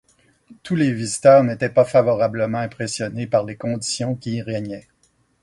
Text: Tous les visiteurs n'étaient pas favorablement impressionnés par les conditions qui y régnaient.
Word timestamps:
Tous 0.63 0.73
les 0.75 0.91
visiteurs 0.91 1.43
n'étaient 1.43 1.69
pas 1.69 1.85
favorablement 1.85 2.57
impressionnés 2.57 3.27
par 3.27 3.45
les 3.45 3.55
conditions 3.55 4.15
qui 4.15 4.37
y 4.37 4.41
régnaient. 4.41 4.87